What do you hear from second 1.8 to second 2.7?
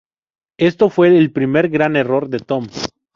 error de Tom.